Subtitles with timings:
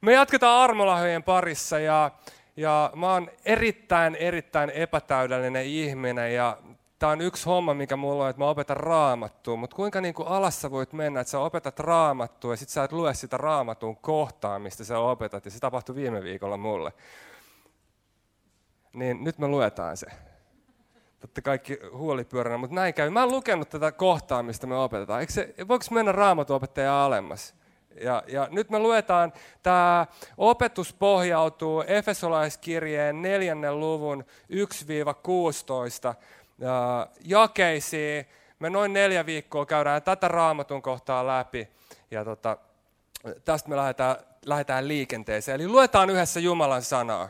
[0.00, 2.10] Me jatketaan armolahjojen parissa ja,
[2.56, 6.58] ja mä oon erittäin, erittäin epätäydellinen ihminen ja
[6.98, 10.28] tämä on yksi homma, mikä mulla on, että mä opetan raamattua, mutta kuinka niin kuin
[10.28, 14.58] alassa voit mennä, että sä opetat raamattua ja sit sä et lue sitä raamatun kohtaa,
[14.58, 16.92] mistä sä opetat, ja se tapahtui viime viikolla mulle.
[18.94, 20.06] Niin nyt me luetaan se.
[21.20, 23.10] Totta kaikki huolipyöränä, mutta näin käy.
[23.10, 25.20] Mä oon lukenut tätä kohtaa, mistä me opetetaan.
[25.20, 27.57] Eikö se, voiko mennä raamatuopettaja alemmas?
[28.00, 34.24] Ja, ja nyt me luetaan, tämä opetus pohjautuu Efesolaiskirjeen neljännen luvun
[36.10, 36.14] 1-16
[37.24, 38.26] jakeisiin.
[38.58, 41.68] Me noin neljä viikkoa käydään tätä raamatun kohtaa läpi
[42.10, 42.56] ja tota,
[43.44, 45.60] tästä me lähdetään, lähdetään liikenteeseen.
[45.60, 47.28] Eli luetaan yhdessä Jumalan sanaa.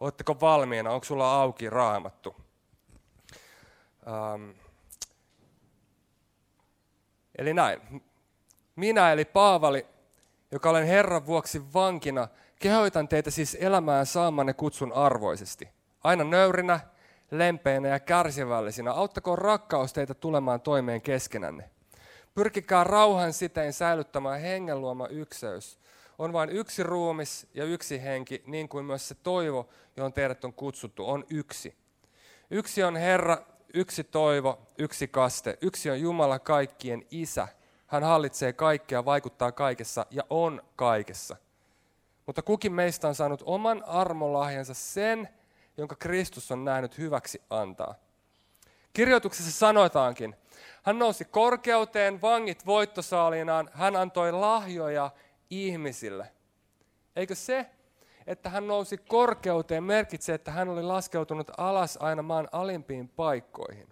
[0.00, 0.90] Oletteko valmiina?
[0.90, 2.36] Onko sulla auki raamattu?
[4.34, 4.54] Um,
[7.38, 8.02] eli näin.
[8.76, 9.86] Minä eli Paavali,
[10.50, 15.68] joka olen Herran vuoksi vankina, kehoitan teitä siis elämään saamanne kutsun arvoisesti.
[16.04, 16.80] Aina nöyrinä,
[17.30, 18.92] lempeinä ja kärsivällisinä.
[18.92, 21.70] Auttakoon rakkaus teitä tulemaan toimeen keskenänne.
[22.34, 25.78] Pyrkikää rauhan sitein säilyttämään hengen luoma ykseys.
[26.18, 30.52] On vain yksi ruumis ja yksi henki, niin kuin myös se toivo, johon teidät on
[30.52, 31.76] kutsuttu, on yksi.
[32.50, 33.38] Yksi on Herra,
[33.74, 35.58] yksi toivo, yksi kaste.
[35.60, 37.48] Yksi on Jumala kaikkien isä.
[37.88, 41.36] Hän hallitsee kaikkea, vaikuttaa kaikessa ja on kaikessa.
[42.26, 45.28] Mutta kukin meistä on saanut oman armolahjansa sen,
[45.76, 47.94] jonka Kristus on nähnyt hyväksi antaa.
[48.92, 50.36] Kirjoituksessa sanotaankin,
[50.82, 55.10] hän nousi korkeuteen, vangit voittosaalinaan, hän antoi lahjoja
[55.50, 56.32] ihmisille.
[57.16, 57.66] Eikö se,
[58.26, 63.88] että hän nousi korkeuteen, merkitsee, että hän oli laskeutunut alas aina maan alimpiin paikkoihin?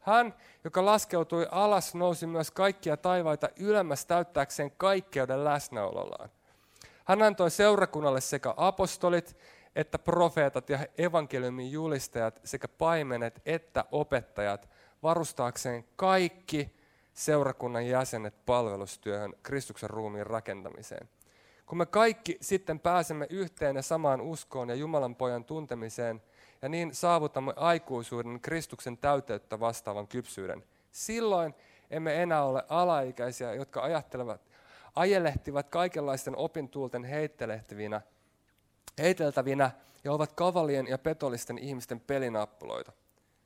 [0.00, 6.30] Hän, joka laskeutui alas, nousi myös kaikkia taivaita ylemmäs täyttääkseen kaikkeuden läsnäolollaan.
[7.04, 9.36] Hän antoi seurakunnalle sekä apostolit,
[9.76, 14.68] että profeetat ja evankeliumin julistajat sekä paimenet että opettajat
[15.02, 16.78] varustaakseen kaikki
[17.12, 21.08] seurakunnan jäsenet palvelustyöhön Kristuksen ruumiin rakentamiseen.
[21.66, 26.22] Kun me kaikki sitten pääsemme yhteen ja samaan uskoon ja Jumalan pojan tuntemiseen,
[26.62, 31.54] ja niin saavutamme aikuisuuden Kristuksen täyteyttä vastaavan kypsyyden, silloin
[31.90, 34.40] emme enää ole alaikäisiä, jotka ajattelevat,
[34.94, 38.00] ajelehtivat kaikenlaisten opintuulten heittelehtivinä
[38.98, 39.70] heiteltävinä
[40.04, 42.92] ja ovat kavalien ja petollisten ihmisten pelinappuloita.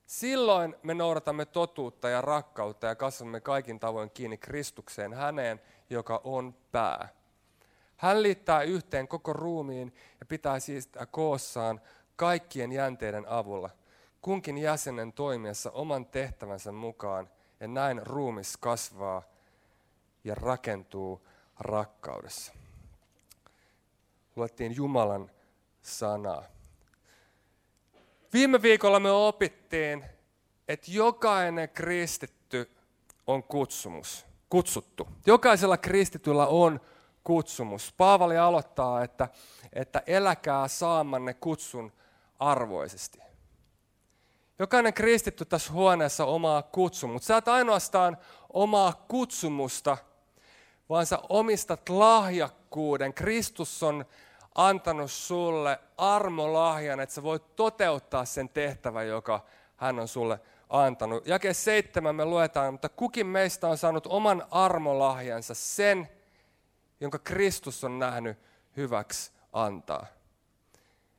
[0.06, 6.54] Silloin me noudatamme totuutta ja rakkautta ja kasvamme kaikin tavoin kiinni Kristukseen, häneen, joka on
[6.72, 7.08] pää.
[7.96, 11.80] Hän liittää yhteen koko ruumiin ja pitää siistää koossaan
[12.22, 13.70] kaikkien jänteiden avulla,
[14.20, 19.22] kunkin jäsenen toimiessa oman tehtävänsä mukaan, ja näin ruumis kasvaa
[20.24, 21.26] ja rakentuu
[21.60, 22.52] rakkaudessa.
[24.36, 25.30] Luettiin Jumalan
[25.82, 26.44] sanaa.
[28.32, 30.04] Viime viikolla me opittiin,
[30.68, 32.70] että jokainen kristitty
[33.26, 35.08] on kutsumus, kutsuttu.
[35.26, 36.80] Jokaisella kristityllä on
[37.24, 37.94] kutsumus.
[37.96, 39.28] Paavali aloittaa, että,
[39.72, 41.92] että eläkää saamanne kutsun
[42.50, 43.18] arvoisesti.
[44.58, 47.26] Jokainen kristitty tässä huoneessa omaa kutsumus.
[47.26, 48.18] Sä et ainoastaan
[48.52, 49.96] omaa kutsumusta,
[50.88, 53.14] vaan sä omistat lahjakkuuden.
[53.14, 54.04] Kristus on
[54.54, 59.44] antanut sulle armolahjan, että sä voit toteuttaa sen tehtävän, joka
[59.76, 61.26] hän on sulle antanut.
[61.26, 66.08] Jake seitsemän me luetaan, mutta kukin meistä on saanut oman armolahjansa, sen,
[67.00, 68.38] jonka Kristus on nähnyt
[68.76, 70.06] hyväksi antaa.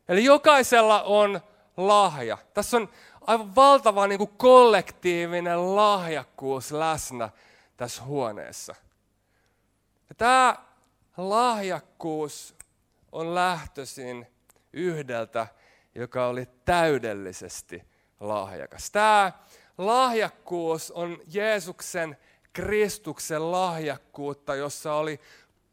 [0.10, 1.42] Eli jokaisella on
[1.78, 2.38] lahja.
[2.54, 2.90] Tässä on
[3.22, 7.30] aivan valtava niin kuin kollektiivinen lahjakkuus läsnä
[7.78, 8.76] tässä huoneessa.
[10.10, 10.56] Ja tämä
[11.18, 12.56] lahjakkuus
[13.12, 14.28] on lähtöisin
[14.74, 15.48] yhdeltä,
[15.96, 17.84] joka oli täydellisesti
[18.20, 18.92] lahjakas.
[18.92, 19.32] Tämä
[19.78, 22.18] lahjakkuus on Jeesuksen
[22.54, 25.20] Kristuksen lahjakkuutta, jossa oli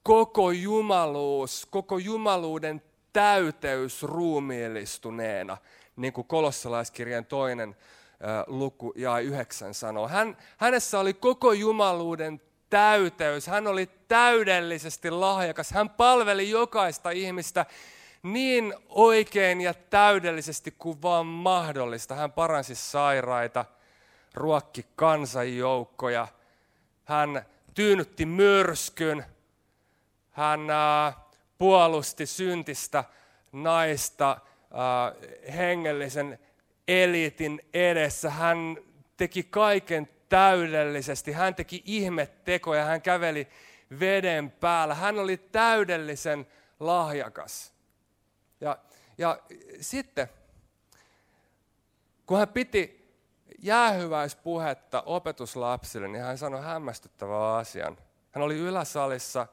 [0.03, 2.83] koko jumaluus, koko jumaluuden
[3.13, 5.57] täyteys ruumiillistuneena,
[5.97, 7.77] niin kuin kolossalaiskirjan toinen
[8.47, 10.09] luku ja yhdeksän sanoo.
[10.09, 12.41] Hän, hänessä oli koko jumaluuden
[12.71, 13.47] täyteys.
[13.47, 15.71] Hän oli täydellisesti lahjakas.
[15.71, 17.67] Hän palveli jokaista ihmistä
[18.23, 22.15] niin oikein ja täydellisesti kuin vaan mahdollista.
[22.15, 23.65] Hän paransi sairaita,
[24.35, 26.29] ruokki kansanjoukkoja.
[27.05, 29.25] Hän tyynnytti myrskyn.
[30.31, 30.61] Hän
[31.61, 33.05] puolusti syntistä
[33.53, 34.41] naista
[35.57, 36.39] hengellisen
[36.89, 38.31] eliitin edessä.
[38.31, 38.77] Hän
[39.17, 41.33] teki kaiken täydellisesti.
[41.33, 43.49] Hän teki ihmettekoja, hän käveli
[44.01, 44.95] veden päällä.
[44.95, 46.47] Hän oli täydellisen
[46.81, 47.73] lahjakas.
[48.61, 48.79] Ja,
[49.19, 49.39] ja
[49.81, 50.29] sitten,
[52.27, 53.15] kun hän piti
[53.59, 57.99] jäähyväispuhetta opetuslapsille, niin hän sanoi hämmästyttävän asian.
[58.31, 59.47] Hän oli yläsalissa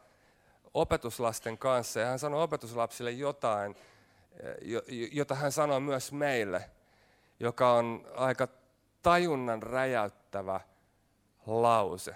[0.82, 3.76] opetuslasten kanssa ja hän sanoi opetuslapsille jotain,
[5.12, 6.70] jota hän sanoi myös meille,
[7.40, 8.48] joka on aika
[9.02, 10.60] tajunnan räjäyttävä
[11.46, 12.16] lause.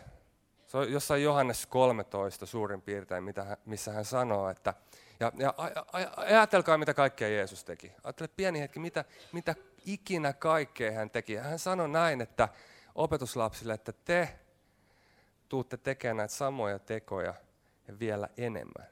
[0.68, 4.74] Se on jossain Johannes 13 suurin piirtein, mitä, missä hän sanoo, että
[5.20, 5.54] ja, ja
[6.18, 7.92] ajatelkaa, mitä kaikkea Jeesus teki.
[8.04, 9.56] Ajattele pieni hetki, mitä, mitä
[9.86, 11.36] ikinä kaikkea hän teki.
[11.36, 12.50] Hän sanoi näin, että
[12.96, 14.40] opetuslapsille, että te
[15.50, 17.34] tuutte tekemään näitä samoja tekoja
[17.92, 18.88] ja vielä enemmän.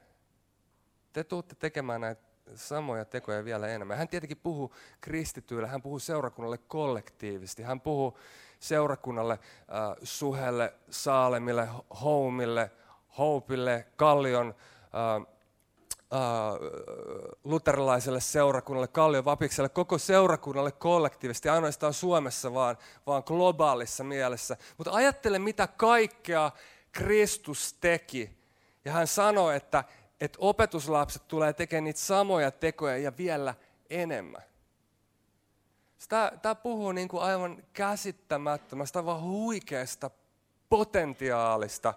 [1.12, 2.22] Te tuutte tekemään näitä
[2.54, 3.98] samoja tekoja vielä enemmän.
[3.98, 8.18] Hän tietenkin puhuu kristityille, hän puhuu seurakunnalle kollektiivisesti, hän puhuu
[8.60, 11.68] seurakunnalle, äh, Suhelle, Saalemille,
[12.02, 12.70] Houmille,
[13.18, 14.54] Houpille, Kallion,
[14.94, 16.20] äh, äh,
[17.44, 24.56] luterilaiselle seurakunnalle, Kallion Vapikselle, koko seurakunnalle kollektiivisesti, ainoastaan Suomessa, vaan, vaan globaalissa mielessä.
[24.78, 26.50] Mutta ajattele, mitä kaikkea
[26.92, 28.39] Kristus teki.
[28.84, 29.84] Ja hän sanoi, että,
[30.20, 33.54] että opetuslapset tulee tekemään niitä samoja tekoja ja vielä
[33.90, 34.42] enemmän.
[36.08, 40.10] Tämä, tämä puhuu niin kuin aivan käsittämättömästä, vaan huikeasta
[40.68, 41.94] potentiaalista,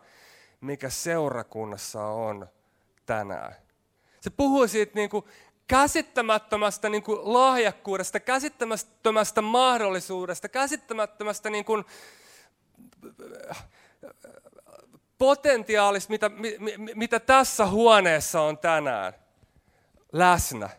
[0.62, 2.50] mikä seurakunnassa on
[3.06, 3.56] tänään.
[4.22, 5.26] Se puhuu siitä niin kuin
[5.68, 11.86] käsittämättömästä niin kuin lahjakkuudesta, käsittämättömästä mahdollisuudesta, käsittämättömästä niin kuin,
[15.18, 16.31] potentiaalista, mitä,
[16.95, 19.13] mitä tässä huoneessa on tänään
[20.12, 20.69] läsnä.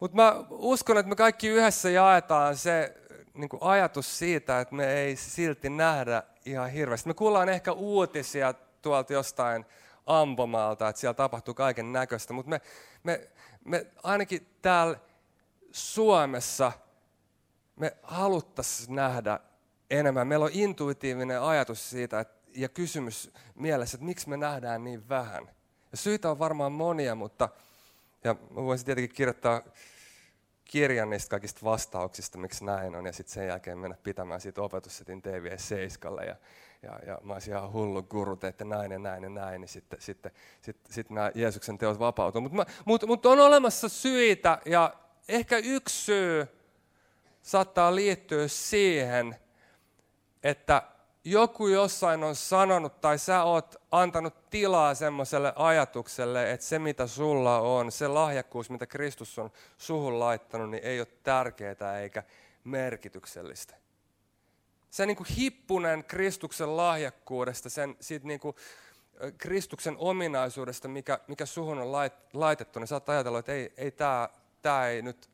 [0.00, 2.94] Mutta mä uskon, että me kaikki yhdessä jaetaan se
[3.34, 7.08] niin ajatus siitä, että me ei silti nähdä ihan hirveästi.
[7.08, 9.66] Me kuullaan ehkä uutisia tuolta jostain
[10.06, 12.60] ampomaalta, että siellä tapahtuu kaiken näköistä, mutta me,
[13.02, 13.28] me,
[13.64, 14.96] me ainakin täällä
[15.72, 16.72] Suomessa
[17.76, 19.40] me haluttaisiin nähdä
[19.90, 20.26] enemmän.
[20.26, 25.50] Meillä on intuitiivinen ajatus siitä että, ja kysymys mielessä, että miksi me nähdään niin vähän.
[25.92, 27.48] Ja syitä on varmaan monia, mutta
[28.24, 29.62] ja mä voisin tietenkin kirjoittaa
[30.64, 35.22] kirjan niistä kaikista vastauksista, miksi näin on, ja sitten sen jälkeen mennä pitämään siitä opetussetin
[35.22, 36.36] TV7 ja,
[36.82, 40.00] ja, ja mä olisin ihan hullu guru, että näin ja näin ja näin, niin sitten,
[40.00, 42.40] sitten, sitten, sitten nämä Jeesuksen teot vapautuu.
[42.40, 44.94] Mutta mut, mut on olemassa syitä, ja
[45.28, 46.46] ehkä yksi syy
[47.42, 49.36] saattaa liittyä siihen,
[50.42, 50.82] että
[51.24, 57.60] joku jossain on sanonut tai sä oot antanut tilaa semmoiselle ajatukselle, että se mitä sulla
[57.60, 62.22] on, se lahjakkuus, mitä Kristus on suhun laittanut, niin ei ole tärkeää eikä
[62.64, 63.74] merkityksellistä.
[64.90, 68.56] Se niin kuin hippunen Kristuksen lahjakkuudesta, sen, siitä niin kuin
[69.38, 74.28] Kristuksen ominaisuudesta, mikä, mikä suhun on lait, laitettu, niin saat ajatella, että ei, ei tämä
[74.62, 75.30] tää ei nyt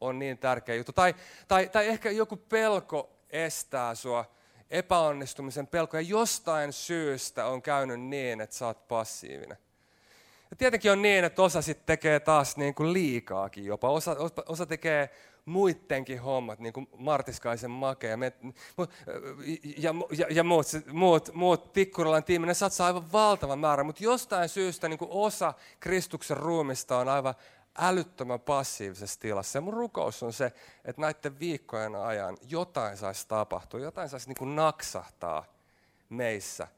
[0.00, 0.92] ole niin tärkeä juttu.
[0.92, 1.14] Tai,
[1.48, 4.24] tai, tai ehkä joku pelko estää sua
[4.74, 9.58] epäonnistumisen pelko ja jostain syystä on käynyt niin, että sä oot passiivinen.
[10.50, 13.88] Ja tietenkin on niin, että osa sitten tekee taas niin kuin liikaakin jopa.
[13.88, 14.16] Osa,
[14.48, 15.10] osa tekee
[15.44, 18.32] muidenkin hommat, niin kuin Martiskaisen Make ja, me,
[19.78, 24.48] ja, ja, ja muut, muut, muut Tikkurilan tiimi, ne satsaa aivan valtavan määrän, mutta jostain
[24.48, 27.34] syystä niin kuin osa Kristuksen ruumista on aivan
[27.78, 29.56] älyttömän passiivisessa tilassa.
[29.56, 30.52] Ja mun rukous on se,
[30.84, 35.44] että näiden viikkojen ajan jotain saisi tapahtua, jotain saisi niin kuin naksahtaa
[36.08, 36.68] meissä,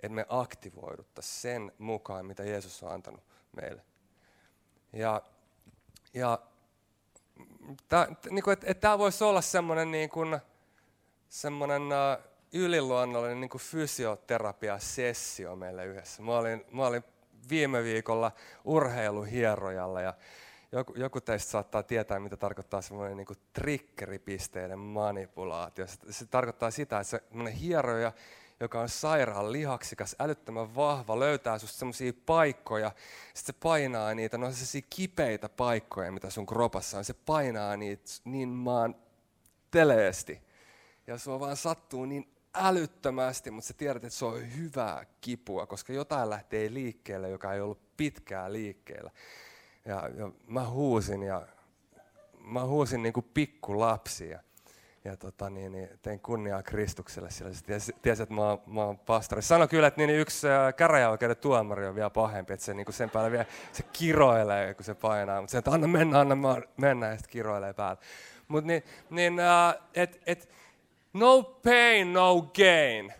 [0.00, 3.20] että me aktivoiduttaisiin sen mukaan, mitä Jeesus on antanut
[3.56, 3.82] meille.
[4.92, 5.22] Ja,
[6.14, 6.38] ja
[8.30, 10.38] niin kuin, että, että tämä voisi olla semmoinen niin kuin,
[11.28, 16.22] semmoinen uh, yliluonnollinen niin fysioterapia-sessio meille yhdessä.
[16.22, 17.04] Mä olin, mä olin
[17.50, 18.32] viime viikolla
[18.64, 20.14] urheiluhierojalla ja
[20.72, 25.86] joku, joku teistä saattaa tietää, mitä tarkoittaa semmoinen niin triggeripisteiden manipulaatio.
[25.86, 27.22] Se, se tarkoittaa sitä, että se
[27.60, 28.12] hieroja,
[28.60, 32.92] joka on sairaan lihaksikas, älyttömän vahva, löytää susta semmoisia paikkoja,
[33.34, 38.10] sitten se painaa niitä, no sellaisia kipeitä paikkoja, mitä sun kropassa on, se painaa niitä
[38.24, 38.94] niin maan
[39.70, 40.40] teleesti.
[41.06, 45.92] Ja sua vaan sattuu niin älyttömästi, mutta sä tiedät, että se on hyvää kipua, koska
[45.92, 49.10] jotain lähtee liikkeelle, joka ei ollut pitkää liikkeellä.
[49.84, 51.46] Ja, ja mä huusin ja
[52.44, 54.40] mä huusin niin kuin pikkulapsi ja,
[55.04, 57.54] ja tota, niin, niin, tein kunniaa Kristukselle siellä.
[57.54, 59.42] Se tiesi, tiesi että mä oon, mä oon pastori.
[59.42, 62.94] Sano kyllä, että niin, niin yksi käräjäoikeuden tuomari on vielä pahempi, että se niin kuin
[62.94, 65.40] sen päälle vielä se kiroilee, kun se painaa.
[65.40, 66.36] Mutta se, että anna mennä, anna
[66.76, 68.00] mennä, ja sitten kiroilee päälle.
[68.48, 70.48] Mutta niin, niin uh, et, et,
[71.12, 73.12] no pain, no gain.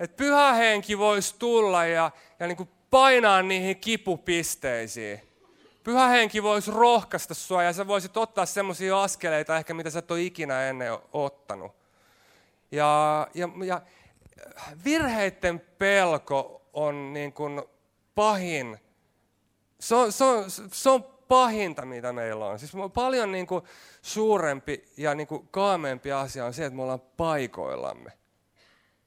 [0.00, 5.20] Että pyhä henki voisi tulla ja, ja niin kuin painaa niihin kipupisteisiin.
[5.84, 10.10] Pyhä henki voisi rohkaista sua ja sä voisit ottaa semmoisia askeleita ehkä, mitä sä et
[10.10, 11.72] ole ikinä ennen ottanut.
[12.70, 13.80] Ja, ja, ja
[14.84, 17.62] virheiden pelko on niin kuin
[18.14, 18.78] pahin.
[19.80, 22.58] Se on, se, on, se on pahinta, mitä meillä on.
[22.58, 23.64] Siis paljon niin kuin
[24.02, 28.12] suurempi ja niin kuin kaameempi asia on se, että me ollaan paikoillamme.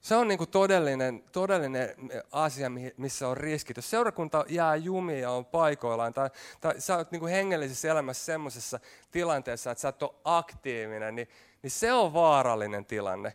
[0.00, 1.94] Se on niin kuin todellinen, todellinen
[2.32, 3.76] asia, missä on riskit.
[3.76, 8.24] Jos seurakunta jää jumiin ja on paikoillaan, tai, tai sä oot niin kuin hengellisessä elämässä
[8.24, 11.28] semmoisessa tilanteessa, että sä et ole aktiivinen, niin,
[11.62, 13.32] niin se on vaarallinen tilanne.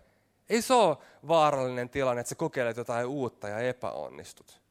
[0.49, 4.61] Ei se ole vaarallinen tilanne, että sä kokeilet jotain uutta ja epäonnistut.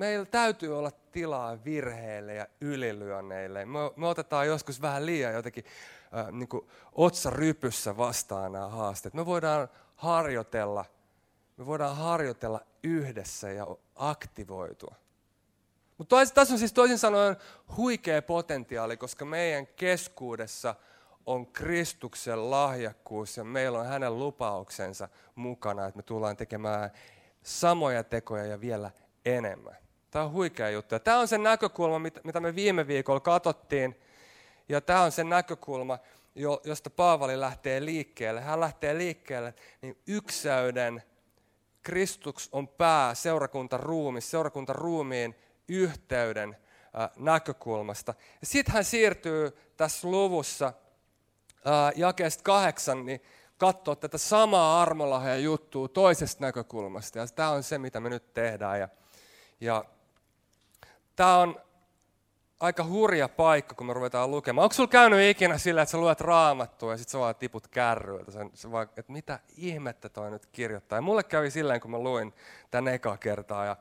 [0.00, 3.64] Meillä täytyy olla tilaa virheille ja ylilyönneille.
[3.64, 5.64] Me, me otetaan joskus vähän liian jotenkin
[6.18, 6.48] äh, niin
[6.92, 9.14] otsarypyssä vastaan nämä haasteet.
[9.14, 10.84] Me voidaan harjoitella–
[11.60, 13.66] me voidaan harjoitella yhdessä ja
[13.96, 14.94] aktivoitua.
[15.98, 17.36] Mutta tässä on siis toisin sanoen
[17.76, 20.74] huikea potentiaali, koska meidän keskuudessa
[21.26, 26.90] on Kristuksen lahjakkuus ja meillä on hänen lupauksensa mukana, että me tullaan tekemään
[27.42, 28.90] samoja tekoja ja vielä
[29.24, 29.76] enemmän.
[30.10, 30.94] Tämä on huikea juttu.
[30.94, 34.00] Ja tämä on se näkökulma, mitä me viime viikolla katsottiin.
[34.68, 35.98] Ja tämä on se näkökulma,
[36.64, 38.40] josta Paavali lähtee liikkeelle.
[38.40, 41.02] Hän lähtee liikkeelle niin yksäyden
[41.82, 45.34] Kristus on pää seurakunta ruumi, seurakunta ruumiin
[45.68, 46.56] yhteyden
[47.16, 48.14] näkökulmasta.
[48.42, 50.72] Sitten hän siirtyy tässä luvussa
[51.96, 53.22] jakeesta kahdeksan, niin
[53.58, 57.18] katsoa tätä samaa armolahja juttua toisesta näkökulmasta.
[57.18, 58.80] Ja tämä on se, mitä me nyt tehdään.
[58.80, 58.88] Ja,
[59.60, 59.84] ja
[61.16, 61.60] tämä on
[62.60, 64.62] aika hurja paikka, kun me ruvetaan lukemaan.
[64.62, 68.32] Onko sulla käynyt ikinä sillä, että sä luet raamattua ja sitten sä vaan tiput kärryiltä,
[68.54, 70.96] sä vaan, että mitä ihmettä toi nyt kirjoittaa.
[70.96, 72.34] Ja mulle kävi silleen, kun mä luin
[72.70, 73.64] tän eka kertaa.
[73.64, 73.76] Ja,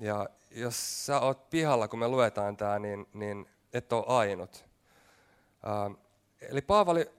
[0.00, 4.64] ja jos sä oot pihalla, kun me luetaan tämä, niin, niin et ole ainut.
[5.66, 5.98] Uh,
[6.40, 7.10] eli Paavali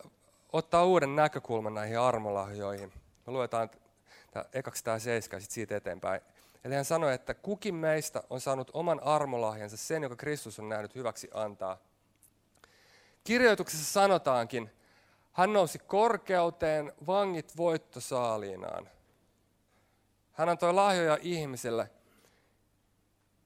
[0.53, 2.93] ottaa uuden näkökulman näihin armolahjoihin.
[3.27, 3.69] Me luetaan
[4.31, 6.21] tää, ekaksi tämä seiska ja sitten siitä eteenpäin.
[6.67, 10.95] Eli hän sanoi, että kukin meistä on saanut oman armolahjansa sen, joka Kristus on nähnyt
[10.95, 11.77] hyväksi antaa.
[13.23, 14.71] Kirjoituksessa sanotaankin,
[15.31, 18.89] hän nousi korkeuteen vangit voittosaaliinaan.
[20.31, 21.89] Hän antoi lahjoja ihmiselle.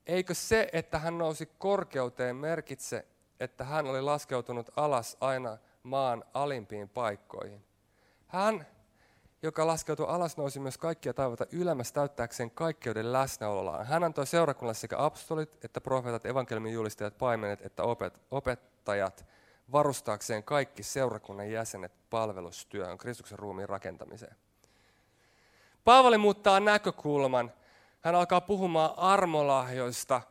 [0.06, 3.06] Eikö se, että hän nousi korkeuteen, merkitse,
[3.40, 7.66] että hän oli laskeutunut alas aina maan alimpiin paikkoihin?
[8.28, 8.68] Hän
[9.44, 13.86] joka laskeutui alas, nousi myös kaikkia taivaita ylemmäs täyttääkseen kaikkeuden läsnäolollaan.
[13.86, 19.26] Hän antoi seurakunnalle sekä apostolit, että profeetat, evankeliumin julistajat, paimenet, että opet, opettajat,
[19.72, 24.36] varustaakseen kaikki seurakunnan jäsenet palvelustyöhön, Kristuksen ruumiin rakentamiseen.
[25.84, 27.52] Paavali muuttaa näkökulman.
[28.02, 30.22] Hän alkaa puhumaan armolahjoista,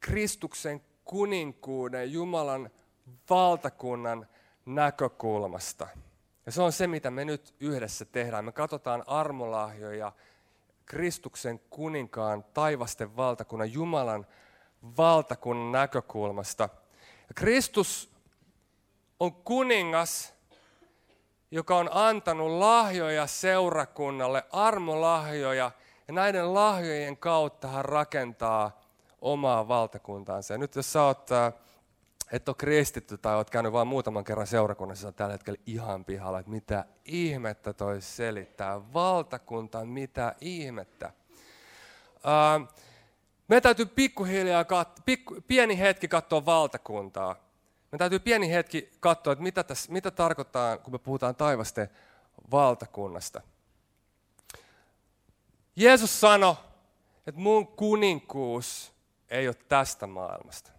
[0.00, 2.70] Kristuksen kuninkuuden, Jumalan
[3.30, 4.26] valtakunnan
[4.66, 5.88] näkökulmasta.
[6.48, 8.44] Ja se on se, mitä me nyt yhdessä tehdään.
[8.44, 10.12] Me katsotaan armolahjoja
[10.86, 14.26] Kristuksen kuninkaan, taivasten valtakunnan, Jumalan
[14.96, 16.68] valtakunnan näkökulmasta.
[17.28, 18.10] Ja Kristus
[19.20, 20.34] on kuningas,
[21.50, 25.70] joka on antanut lahjoja seurakunnalle, armolahjoja,
[26.08, 28.80] ja näiden lahjojen kautta hän rakentaa
[29.20, 30.54] omaa valtakuntaansa.
[30.54, 31.52] Ja nyt jos sä oot äh,
[32.32, 36.50] et ole kristitty tai olet käynyt vain muutaman kerran seurakunnassa, tällä hetkellä ihan pihalla, että
[36.50, 38.92] mitä ihmettä toi selittää.
[38.92, 41.12] Valtakunta, mitä ihmettä.
[43.48, 47.36] Me täytyy pikkuhiljaa, kat- pikku, pieni hetki katsoa valtakuntaa.
[47.92, 51.88] Me täytyy pieni hetki katsoa, että mitä, tässä, mitä tarkoittaa, kun me puhutaan taivasten
[52.50, 53.40] valtakunnasta.
[55.76, 56.54] Jeesus sanoi,
[57.26, 58.92] että mun kuninkuus
[59.28, 60.77] ei ole tästä maailmasta.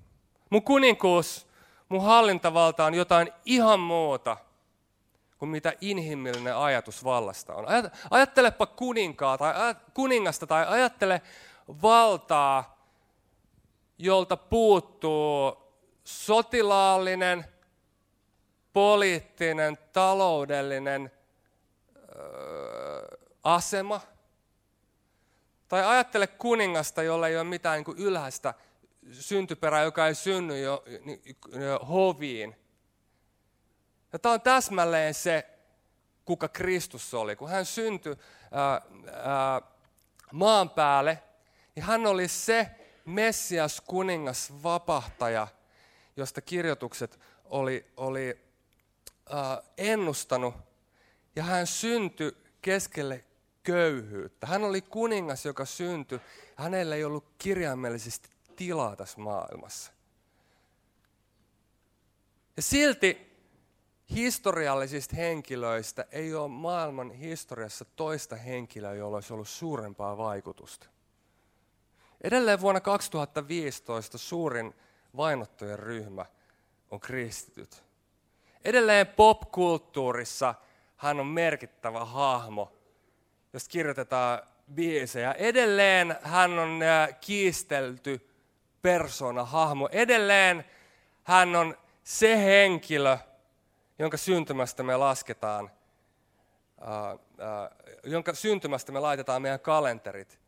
[0.49, 1.47] Mun kuninkuus,
[1.89, 4.37] mun hallintavalta on jotain ihan muuta
[5.37, 7.65] kuin mitä inhimillinen ajatus vallasta on.
[8.11, 9.53] Ajattelepa kuninkaa tai
[9.93, 11.21] kuningasta tai ajattele
[11.81, 12.77] valtaa,
[13.97, 15.57] jolta puuttuu
[16.03, 17.45] sotilaallinen,
[18.73, 21.11] poliittinen, taloudellinen
[22.15, 24.01] öö, asema.
[25.67, 28.53] Tai ajattele kuningasta, jolla ei ole mitään niin kuin ylhäistä
[29.11, 30.83] syntyperä, joka ei synny jo,
[31.89, 32.55] hoviin.
[34.13, 35.49] Ja tämä on täsmälleen se,
[36.25, 37.35] kuka Kristus oli.
[37.35, 38.15] Kun hän syntyi
[38.51, 38.81] ää,
[39.13, 39.61] ää,
[40.31, 41.23] maan päälle,
[41.75, 42.69] niin hän oli se
[43.05, 45.47] Messias, kuningas, vapahtaja,
[46.17, 48.39] josta kirjoitukset oli, oli
[49.29, 50.55] ää, ennustanut.
[51.35, 53.23] Ja hän syntyi keskelle
[53.63, 54.47] köyhyyttä.
[54.47, 56.19] Hän oli kuningas, joka syntyi.
[56.55, 59.91] Hänellä ei ollut kirjaimellisesti tilaa tässä maailmassa.
[62.57, 63.37] Ja silti
[64.15, 70.87] historiallisista henkilöistä ei ole maailman historiassa toista henkilöä, jolla olisi ollut suurempaa vaikutusta.
[72.21, 74.75] Edelleen vuonna 2015 suurin
[75.17, 76.25] vainottujen ryhmä
[76.91, 77.83] on kristityt.
[78.65, 80.55] Edelleen popkulttuurissa
[80.97, 82.73] hän on merkittävä hahmo,
[83.53, 84.39] josta kirjoitetaan
[84.73, 85.31] biisejä.
[85.31, 88.28] Edelleen hän on äh, kiistelty
[88.81, 89.89] persona, hahmo.
[89.91, 90.65] Edelleen
[91.23, 93.17] hän on se henkilö,
[93.99, 95.71] jonka syntymästä me lasketaan,
[96.81, 97.69] äh, äh,
[98.03, 100.39] jonka syntymästä me laitetaan meidän kalenterit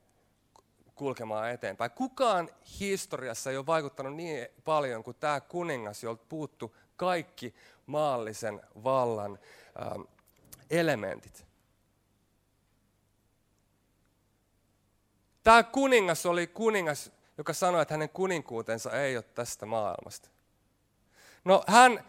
[0.95, 1.91] kulkemaan eteenpäin.
[1.91, 9.39] Kukaan historiassa ei ole vaikuttanut niin paljon kuin tämä kuningas, jolta puuttu kaikki maallisen vallan
[9.81, 10.01] ähm,
[10.69, 11.45] elementit.
[15.43, 17.11] Tämä kuningas oli kuningas,
[17.41, 20.29] joka sanoi, että hänen kuninkuutensa ei ole tästä maailmasta.
[21.45, 22.05] No hän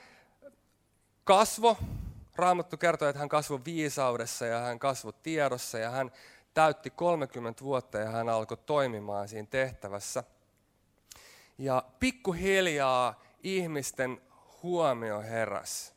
[1.25, 1.77] kasvo,
[2.37, 6.11] Raamattu kertoo, että hän kasvoi viisaudessa ja hän kasvoi tiedossa ja hän
[6.55, 10.25] täytti 30 vuotta ja hän alkoi toimimaan siinä tehtävässä.
[11.59, 14.21] Ja pikkuhiljaa ihmisten
[14.63, 15.95] huomio heräs.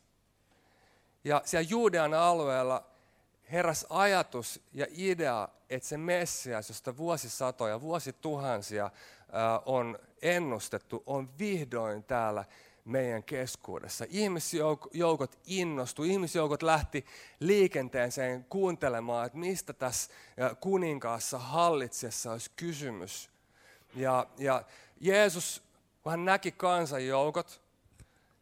[1.24, 2.86] Ja siellä Juudean alueella
[3.52, 8.90] heräs ajatus ja idea, että se Messias, josta vuosisatoja, vuosituhansia
[9.66, 12.44] on ennustettu, on vihdoin täällä
[12.84, 14.04] meidän keskuudessa.
[14.08, 17.06] Ihmisjoukot innostu, ihmisjoukot lähti
[17.40, 20.12] liikenteeseen kuuntelemaan, että mistä tässä
[20.60, 23.30] kuninkaassa hallitsessa olisi kysymys.
[23.94, 24.62] Ja, ja
[25.00, 25.62] Jeesus,
[26.02, 27.62] kun hän näki kansanjoukot,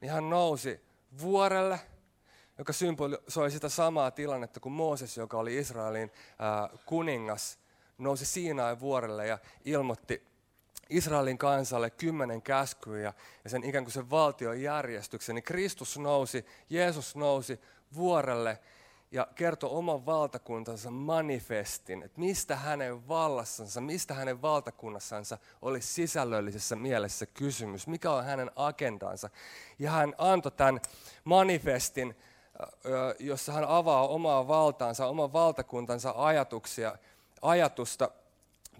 [0.00, 0.80] niin hän nousi
[1.20, 1.80] vuorelle,
[2.58, 6.10] joka symbolisoi sitä samaa tilannetta kuin Mooses, joka oli Israelin
[6.86, 7.58] kuningas,
[7.98, 10.33] nousi Siinain vuorelle ja ilmoitti
[10.96, 13.12] Israelin kansalle kymmenen käskyä ja,
[13.46, 17.60] sen ikään kuin sen valtion järjestyksen, niin Kristus nousi, Jeesus nousi
[17.95, 18.58] vuorelle
[19.12, 27.26] ja kertoi oman valtakuntansa manifestin, että mistä hänen vallassansa, mistä hänen valtakunnassansa oli sisällöllisessä mielessä
[27.26, 29.30] kysymys, mikä on hänen agendansa.
[29.78, 30.80] Ja hän antoi tämän
[31.25, 32.16] manifestin,
[33.19, 36.99] jossa hän avaa omaa valtaansa, oman valtakuntansa ajatuksia,
[37.42, 38.10] ajatusta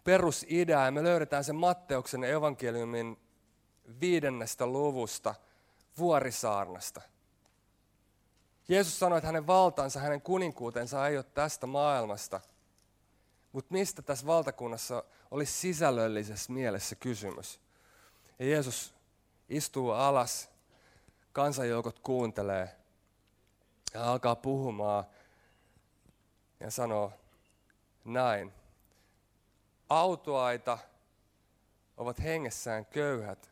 [0.05, 3.19] perusidea, ja me löydetään se Matteuksen evankeliumin
[4.01, 5.35] viidennestä luvusta
[5.99, 7.01] vuorisaarnasta.
[8.69, 12.41] Jeesus sanoi, että hänen valtansa, hänen kuninkuutensa ei ole tästä maailmasta.
[13.53, 17.61] Mutta mistä tässä valtakunnassa oli sisällöllisessä mielessä kysymys?
[18.39, 18.95] Ja Jeesus
[19.49, 20.51] istuu alas,
[21.33, 22.77] kansanjoukot kuuntelee
[23.95, 25.05] ja alkaa puhumaan
[26.61, 27.13] ja sanoo
[28.05, 28.53] näin
[29.89, 30.79] autuaita
[31.97, 33.51] ovat hengessään köyhät,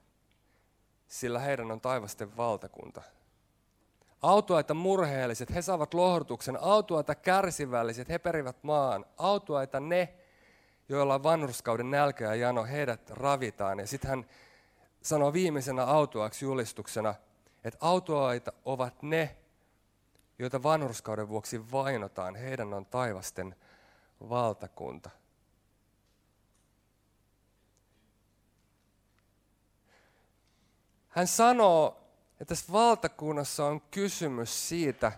[1.09, 3.03] sillä heidän on taivasten valtakunta.
[4.23, 6.59] Autuaita murheelliset, he saavat lohdutuksen.
[6.61, 9.05] Autuaita kärsivälliset, he perivät maan.
[9.17, 10.15] Autuaita ne,
[10.89, 13.79] joilla on vanhurskauden nälkä ja jano, heidät ravitaan.
[13.79, 14.27] Ja sitten hän
[15.03, 17.15] sanoo viimeisenä autuaksi julistuksena,
[17.65, 19.37] että autuaita ovat ne,
[20.39, 22.35] joita vanhurskauden vuoksi vainotaan.
[22.35, 23.57] Heidän on taivasten
[24.29, 25.11] valtakunta.
[31.13, 32.01] Hän sanoo,
[32.33, 35.13] että tässä valtakunnassa on kysymys siitä,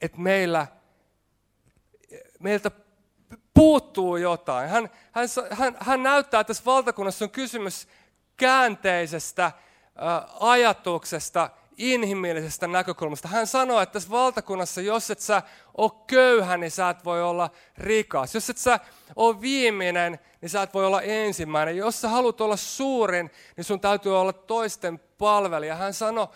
[0.00, 0.66] että meillä,
[2.40, 2.70] meiltä
[3.54, 4.68] puuttuu jotain.
[4.68, 7.88] Hän, hän, hän, hän näyttää, että tässä valtakunnassa on kysymys
[8.36, 9.52] käänteisestä
[10.40, 13.28] ajatuksesta, inhimillisestä näkökulmasta.
[13.28, 15.42] Hän sanoi, että tässä valtakunnassa, jos et sä
[15.76, 18.34] ole köyhä, niin sä et voi olla rikas.
[18.34, 18.80] Jos et sä
[19.16, 21.76] ole viimeinen, niin sä et voi olla ensimmäinen.
[21.76, 25.76] Jos sä haluat olla suurin, niin sun täytyy olla toisten palvelija.
[25.76, 26.28] Hän sanoi,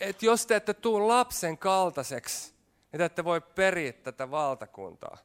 [0.00, 2.54] että jos te ette tule lapsen kaltaiseksi,
[2.92, 5.18] niin te ette voi periä tätä valtakuntaa.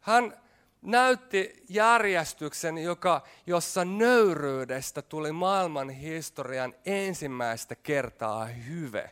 [0.00, 0.45] Hän
[0.86, 9.10] näytti järjestyksen, joka, jossa nöyryydestä tuli maailman historian ensimmäistä kertaa hyve.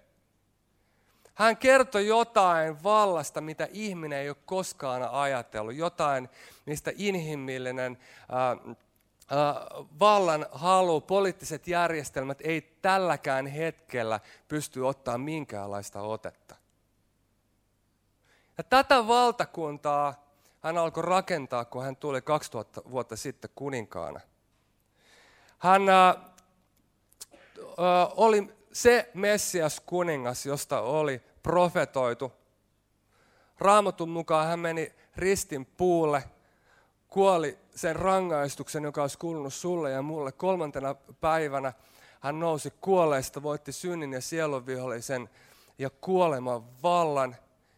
[1.34, 6.28] Hän kertoi jotain vallasta, mitä ihminen ei ole koskaan ajatellut, jotain,
[6.66, 7.98] mistä inhimillinen
[8.32, 9.56] äh, äh,
[10.00, 16.56] vallan halu, poliittiset järjestelmät ei tälläkään hetkellä pysty ottaa minkäänlaista otetta.
[18.58, 20.24] Ja tätä valtakuntaa
[20.64, 24.20] hän alkoi rakentaa, kun hän tuli 2000 vuotta sitten kuninkaana.
[25.58, 26.18] Hän äh, äh,
[28.16, 32.32] oli se Messias kuningas, josta oli profetoitu
[33.58, 36.24] Raamatun mukaan hän meni ristin puulle,
[37.08, 40.32] kuoli sen rangaistuksen, joka olisi kuulunut sulle ja mulle.
[40.32, 41.72] Kolmantena päivänä
[42.20, 45.30] hän nousi kuolleista, voitti synnin ja sielunvihollisen
[45.78, 47.36] ja kuoleman vallan,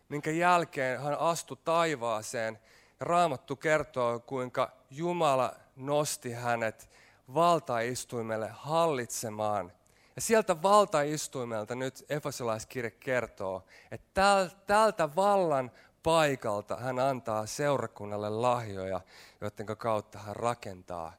[0.08, 2.58] minkä jälkeen hän astui taivaaseen.
[3.00, 6.90] Ja Raamattu kertoo, kuinka Jumala nosti hänet
[7.34, 9.72] valtaistuimelle hallitsemaan.
[10.16, 15.70] Ja sieltä valtaistuimelta nyt Efesolaiskirje kertoo, että tältä vallan
[16.02, 19.00] paikalta hän antaa seurakunnalle lahjoja,
[19.40, 21.12] joiden kautta hän rakentaa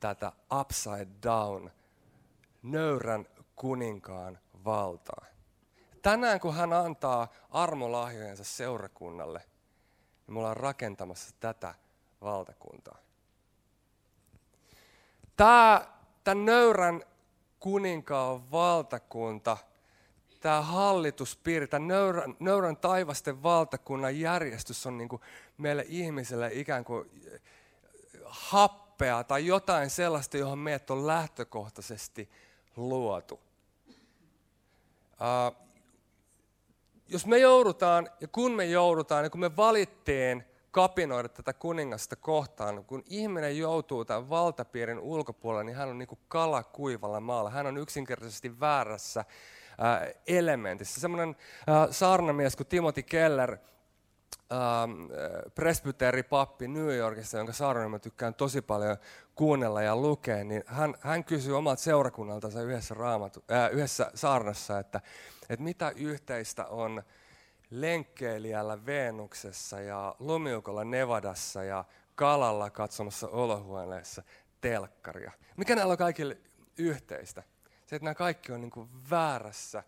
[0.00, 1.70] tätä upside down,
[2.62, 5.24] nöyrän kuninkaan valtaa.
[6.02, 9.42] Tänään kun hän antaa armolahjojensa seurakunnalle,
[10.28, 11.74] niin me ollaan rakentamassa tätä
[12.20, 12.98] valtakuntaa.
[15.36, 15.86] Tämä,
[16.24, 17.02] tämän nöyrän
[17.60, 19.56] kuninkaan valtakunta,
[20.40, 25.22] tämä hallituspiiri, tämä nöyrän, nöyrän taivasten valtakunnan järjestys on niin kuin
[25.58, 27.10] meille ihmisille ikään kuin
[28.24, 32.30] happea tai jotain sellaista, johon meidät on lähtökohtaisesti
[32.76, 33.40] luotu.
[37.08, 42.84] Jos me joudutaan, ja kun me joudutaan, ja kun me valittiin kapinoida tätä kuningasta kohtaan.
[42.84, 47.50] Kun ihminen joutuu tämän valtapiirin ulkopuolelle, niin hän on niin kuin kala kuivalla maalla.
[47.50, 51.00] Hän on yksinkertaisesti väärässä äh, elementissä.
[51.00, 51.36] Semmoinen
[51.68, 53.52] äh, saarnamies kuin Timothy Keller,
[54.52, 58.96] äh, pappi New Yorkissa, jonka saarnan tykkään tosi paljon
[59.38, 65.00] kuunnella ja lukea, niin hän, hän kysyi omalta seurakunnaltansa yhdessä, raamatu, äh, yhdessä saarnassa, että,
[65.48, 67.02] että mitä yhteistä on
[67.70, 74.22] lenkkeilijällä Veenuksessa ja lumiukolla Nevadassa ja kalalla katsomassa olohuoneessa
[74.60, 75.32] telkkaria.
[75.56, 76.36] Mikä näillä on kaikille
[76.78, 77.42] yhteistä?
[77.86, 79.82] Se, että nämä kaikki on niin kuin väärässä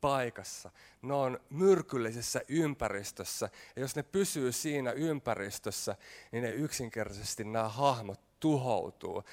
[0.00, 0.70] paikassa.
[1.02, 3.50] Ne on myrkyllisessä ympäristössä.
[3.76, 5.96] Ja jos ne pysyy siinä ympäristössä,
[6.32, 9.24] niin ne yksinkertaisesti nämä hahmot tuhoutuu.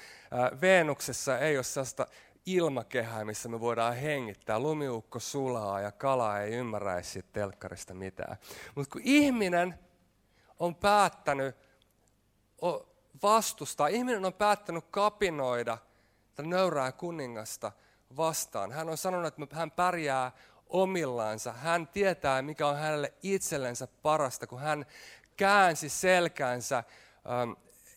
[0.60, 2.06] Veenuksessa ei ole sellaista
[2.46, 4.58] ilmakehää, missä me voidaan hengittää.
[4.58, 8.36] Lumiukko sulaa ja kala ei ymmärrä siitä telkkarista mitään.
[8.74, 9.78] Mutta kun ihminen
[10.58, 11.56] on päättänyt
[13.22, 15.78] vastustaa, ihminen on päättänyt kapinoida
[16.34, 17.72] tätä nöyrää kuningasta
[18.16, 18.72] vastaan.
[18.72, 20.32] Hän on sanonut, että hän pärjää
[20.68, 21.52] omillansa.
[21.52, 24.86] Hän tietää, mikä on hänelle itsellensä parasta, kun hän
[25.36, 26.84] käänsi selkänsä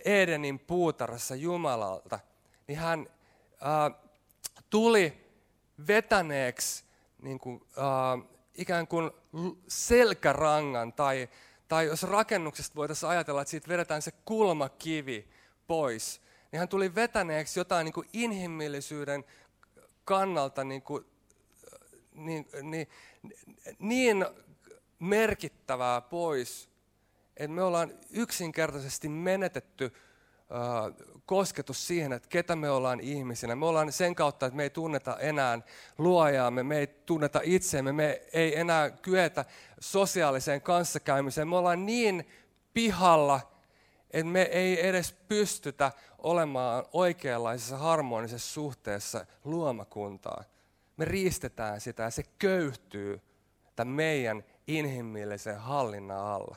[0.05, 2.19] Edenin puutarassa Jumalalta,
[2.67, 3.07] niin hän
[3.51, 4.01] äh,
[4.69, 5.29] tuli
[5.87, 6.83] vetäneeksi
[7.21, 9.11] niin kuin, äh, ikään kuin
[9.67, 11.29] selkärangan tai,
[11.67, 15.27] tai jos rakennuksesta voitaisiin ajatella, että siitä vedetään se kulmakivi
[15.67, 19.25] pois, niin hän tuli vetäneeksi jotain niin kuin inhimillisyyden
[20.05, 21.05] kannalta niin, kuin,
[22.13, 22.87] niin, niin,
[23.79, 24.25] niin
[24.99, 26.68] merkittävää pois,
[27.39, 29.93] että me ollaan yksinkertaisesti menetetty
[31.25, 33.55] kosketus siihen, että ketä me ollaan ihmisinä.
[33.55, 35.59] Me ollaan sen kautta, että me ei tunneta enää
[35.97, 39.45] luojaamme, me ei tunneta itseämme, me ei enää kyetä
[39.79, 41.47] sosiaaliseen kanssakäymiseen.
[41.47, 42.27] Me ollaan niin
[42.73, 43.41] pihalla,
[44.11, 50.45] että me ei edes pystytä olemaan oikeanlaisessa harmonisessa suhteessa luomakuntaan.
[50.97, 53.21] Me riistetään sitä ja se köyhtyy
[53.75, 56.55] tämän meidän inhimillisen hallinnan alla.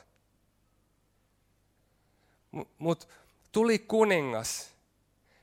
[2.77, 3.07] Mutta
[3.51, 4.73] tuli kuningas,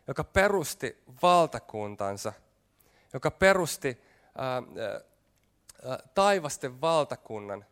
[0.07, 2.33] joka perusti valtakuntansa,
[3.12, 4.03] joka perusti
[4.38, 7.64] ää, ää, taivasten valtakunnan.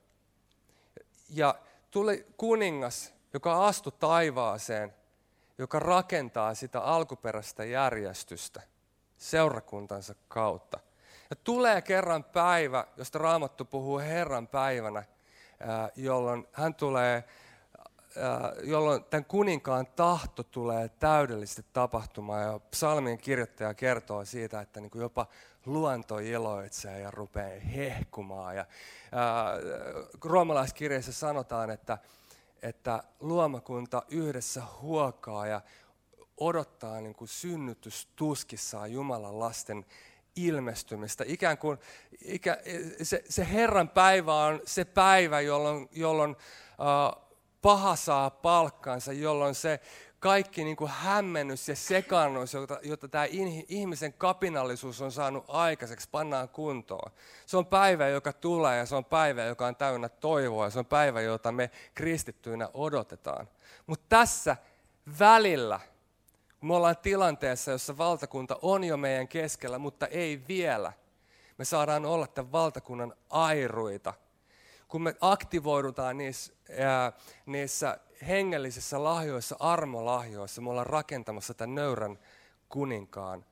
[1.28, 1.54] Ja
[1.90, 4.94] tuli kuningas, joka astui taivaaseen,
[5.58, 8.62] joka rakentaa sitä alkuperäistä järjestystä
[9.18, 10.80] seurakuntansa kautta.
[11.30, 15.04] Ja tulee kerran päivä, josta Raamattu puhuu Herran päivänä,
[15.96, 17.24] jolloin hän tulee
[18.62, 22.42] jolloin tämän kuninkaan tahto tulee täydellisesti tapahtumaan.
[22.42, 25.26] Ja psalmien kirjoittaja kertoo siitä, että niin kuin jopa
[25.66, 28.56] luonto iloitsee ja rupeaa hehkumaan.
[28.56, 28.66] Ja,
[29.12, 29.52] ää,
[30.24, 31.98] roomalaiskirjeessä sanotaan, että,
[32.62, 35.60] että luomakunta yhdessä huokaa ja
[36.36, 39.86] odottaa niin kuin synnytystuskissaan Jumalan lasten
[40.36, 41.24] ilmestymistä.
[41.26, 41.78] Ikään kuin
[42.24, 42.58] ikä,
[43.02, 46.36] se, se Herran päivä on se päivä, jolloin, jolloin
[46.70, 47.27] äh,
[47.62, 49.80] paha saa palkkansa, jolloin se
[50.20, 53.26] kaikki niin kuin hämmennys ja sekannus, jota, jota tämä
[53.68, 57.12] ihmisen kapinallisuus on saanut aikaiseksi, pannaan kuntoon.
[57.46, 60.78] Se on päivä, joka tulee ja se on päivä, joka on täynnä toivoa ja se
[60.78, 63.48] on päivä, jota me kristittyinä odotetaan.
[63.86, 64.56] Mutta tässä
[65.18, 65.80] välillä,
[66.60, 70.92] me ollaan tilanteessa, jossa valtakunta on jo meidän keskellä, mutta ei vielä.
[71.58, 74.14] Me saadaan olla tämän valtakunnan airuita–
[74.88, 77.12] kun me aktivoidutaan niissä, ää,
[77.46, 77.98] niissä
[78.28, 82.18] hengellisissä lahjoissa, armolahjoissa, me ollaan rakentamassa tämän nöyrän
[82.68, 83.44] kuninkaan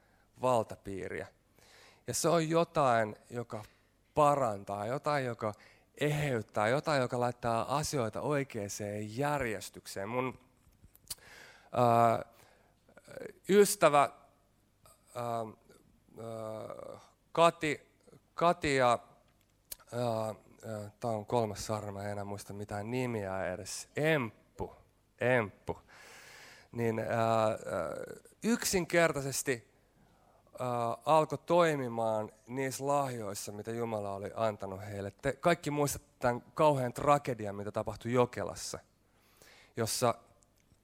[0.42, 1.26] valtapiiriä.
[2.06, 3.64] Ja se on jotain, joka
[4.14, 5.54] parantaa, jotain, joka
[6.00, 8.70] eheyttää, jotain, joka laittaa asioita oikeaan
[9.08, 10.08] järjestykseen.
[10.08, 10.38] Mun
[11.72, 12.24] ää,
[13.48, 14.00] ystävä
[15.14, 17.00] ää, ää,
[17.32, 17.86] Kati,
[18.34, 18.98] Kati ja
[21.00, 24.74] tämä on kolmas sarma, en enää muista mitään nimiä edes, Emppu,
[25.20, 25.78] Emppu,
[26.72, 27.58] niin ää,
[28.42, 29.68] yksinkertaisesti
[30.58, 35.10] ää, alkoi toimimaan niissä lahjoissa, mitä Jumala oli antanut heille.
[35.10, 38.78] Te kaikki muistatte tämän kauhean tragedian, mitä tapahtui Jokelassa,
[39.76, 40.14] jossa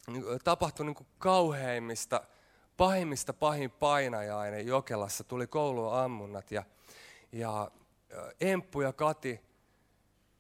[0.07, 2.25] niin, tapahtui niin kuin kauheimmista,
[2.77, 5.25] pahimmista pahin painajainen Jokelassa.
[5.25, 6.63] Tuli kouluun ammunnat ja,
[7.33, 7.71] ja
[8.41, 9.52] Emppu ja Kati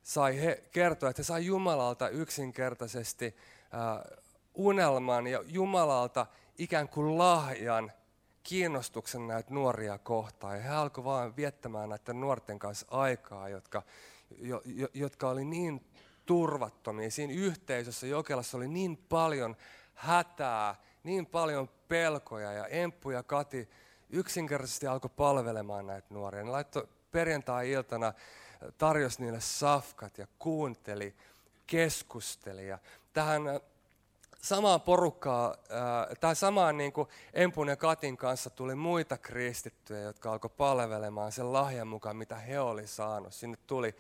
[0.02, 3.36] sai he kertoa, että he sai Jumalalta yksinkertaisesti
[3.74, 4.18] äh,
[4.54, 6.26] unelman ja Jumalalta
[6.58, 7.92] ikään kuin lahjan
[8.42, 10.56] kiinnostuksen näitä nuoria kohtaan.
[10.56, 13.82] Ja he alkoivat vain viettämään näiden nuorten kanssa aikaa, jotka,
[14.38, 15.86] jo, jo, jotka oli niin
[16.26, 17.10] turvattomia.
[17.10, 19.56] Siinä yhteisössä Jokelassa oli niin paljon
[19.94, 23.68] hätää, niin paljon pelkoja ja Emppu ja Kati
[24.10, 26.44] yksinkertaisesti alkoi palvelemaan näitä nuoria.
[26.44, 28.12] Ne laittoi perjantai-iltana,
[28.78, 31.14] tarjosi niille safkat ja kuunteli,
[31.66, 32.68] keskusteli.
[32.68, 32.78] Ja
[33.12, 33.42] tähän
[34.42, 35.54] samaan porukkaan,
[36.20, 41.52] tai samaan niin kuin Empun ja Katin kanssa tuli muita kristittyjä, jotka alkoi palvelemaan sen
[41.52, 43.34] lahjan mukaan, mitä he oli saanut.
[43.34, 43.94] Sinne tuli,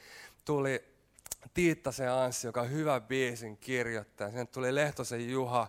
[0.44, 0.84] tuli
[1.54, 4.30] Tiittasen Anssi, joka on hyvä biisin kirjoittaja.
[4.30, 5.68] Sinne tuli Lehtosen Juha,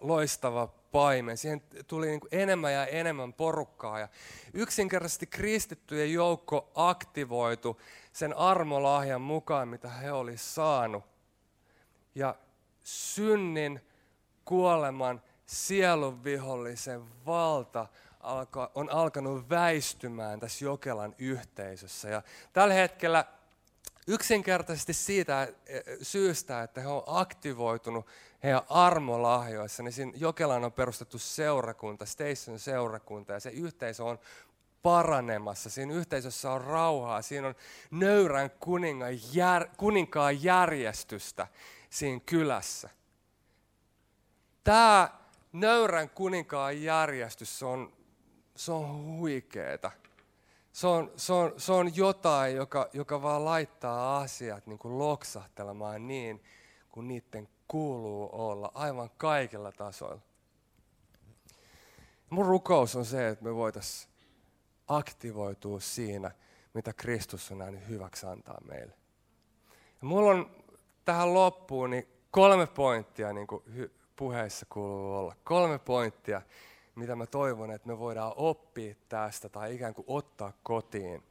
[0.00, 1.36] loistava paimen.
[1.36, 3.98] Siihen tuli niin kuin enemmän ja enemmän porukkaa.
[3.98, 4.08] Ja
[4.54, 7.80] yksinkertaisesti kristittyjen joukko aktivoitu
[8.12, 11.04] sen armolahjan mukaan, mitä he oli saanut.
[12.14, 12.34] Ja
[12.84, 13.80] synnin
[14.44, 17.86] kuoleman sielun vihollisen valta
[18.20, 22.08] alka, on alkanut väistymään tässä Jokelan yhteisössä.
[22.08, 23.24] Ja tällä hetkellä
[24.06, 25.48] yksinkertaisesti siitä
[26.02, 28.06] syystä, että he on aktivoitunut
[28.42, 34.18] heidän armolahjoissa, niin siinä Jokelaan on perustettu seurakunta, Station seurakunta, ja se yhteisö on
[34.82, 35.70] paranemassa.
[35.70, 37.54] Siinä yhteisössä on rauhaa, siinä on
[37.90, 41.46] nöyrän kuninkaan, jär, kuninkaan järjestystä
[41.90, 42.90] siinä kylässä
[44.64, 45.10] tämä
[45.52, 47.92] nöyrän kuninkaan järjestys, se on,
[48.56, 49.90] se on huikeeta.
[50.72, 56.08] Se on, se, on, se on jotain, joka, joka vaan laittaa asiat niin kuin loksahtelemaan
[56.08, 56.42] niin,
[56.88, 60.22] kuin niiden kuuluu olla aivan kaikilla tasoilla.
[62.30, 64.12] Mun rukous on se, että me voitaisiin
[64.88, 66.30] aktivoitua siinä,
[66.74, 68.92] mitä Kristus on nähnyt hyväksi antaa meille.
[69.70, 70.50] Ja mulla on
[71.04, 73.62] tähän loppuun niin kolme pointtia niin kuin
[74.16, 75.34] puheissa kuuluu olla.
[75.44, 76.42] Kolme pointtia,
[76.94, 81.22] mitä mä toivon, että me voidaan oppia tästä tai ikään kuin ottaa kotiin.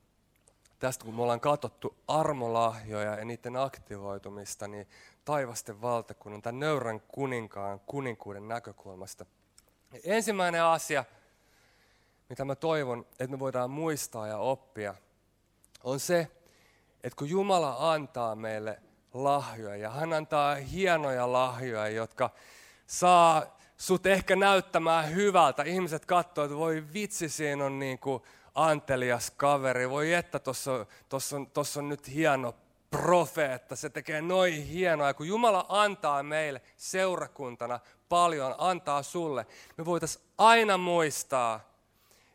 [0.80, 4.88] Tästä kun me ollaan katsottu armolahjoja ja niiden aktivoitumista, niin
[5.30, 9.26] taivasten valtakunnan, tämän nöyrän kuninkaan kuninkuuden näkökulmasta.
[10.04, 11.06] Ensimmäinen asia,
[12.30, 14.96] mitä mä toivon, että me voidaan muistaa ja oppia,
[15.84, 16.28] on se,
[17.04, 18.82] että kun Jumala antaa meille
[19.14, 22.30] lahjoja, ja hän antaa hienoja lahjoja, jotka
[22.88, 25.64] saa sut ehkä näyttämään hyvältä.
[25.64, 28.24] Ihmiset katsoo, että voi vitsi, siinä on niin kuin
[28.56, 29.90] antelias kaveri.
[29.90, 30.88] Voi että tuossa on,
[31.56, 32.56] on, on nyt hieno
[32.90, 35.08] profeetta, se tekee noin hienoa.
[35.08, 39.46] Ja kun Jumala antaa meille seurakuntana paljon, antaa sulle,
[39.78, 41.70] me voitaisiin aina muistaa,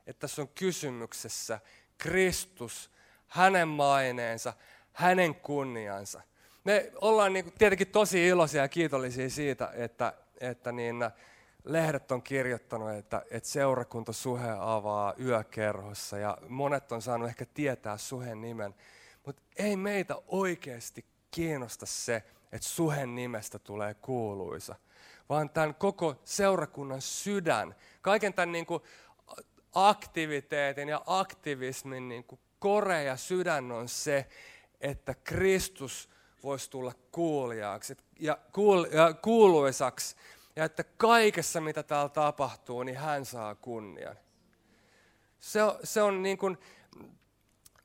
[0.07, 1.61] että tässä on kysymyksessä
[1.99, 2.90] Kristus,
[3.27, 4.53] hänen maineensa,
[4.93, 6.21] hänen kunniansa.
[6.64, 10.97] Me ollaan niin kuin tietenkin tosi iloisia ja kiitollisia siitä, että, että niin,
[11.64, 17.97] lehdet on kirjoittanut, että, että seurakunta Suhe avaa yökerhossa ja monet on saanut ehkä tietää
[17.97, 18.75] Suhen nimen.
[19.27, 24.75] Mutta ei meitä oikeasti kiinnosta se, että Suhen nimestä tulee kuuluisa,
[25.29, 28.83] vaan tämän koko seurakunnan sydän, kaiken tämän niin kuin
[29.73, 34.27] aktiviteetin ja aktivismin niin kuin kore ja sydän on se,
[34.81, 36.11] että Kristus
[36.43, 40.17] voisi tulla kuuliaaksi ja, kuul, ja kuuluisaksi.
[40.57, 44.17] Ja että kaikessa, mitä täällä tapahtuu, niin hän saa kunnian.
[45.39, 46.59] Se se on niin kuin,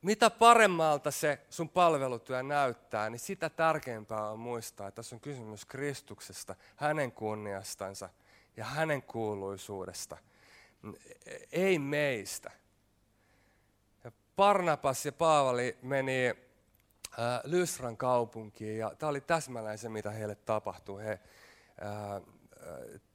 [0.02, 5.64] mitä paremmalta se sun palvelutyö näyttää, niin sitä tärkeämpää on muistaa, että tässä on kysymys
[5.64, 8.08] Kristuksesta, hänen kunniastansa
[8.56, 10.16] ja hänen kuuluisuudesta.
[11.52, 12.50] Ei meistä.
[14.04, 16.34] Ja Barnabas ja Paavali meni
[17.44, 21.04] Lysran kaupunkiin ja tämä oli täsmälleen se, mitä heille tapahtui.
[21.04, 21.20] He
[21.80, 22.20] ää,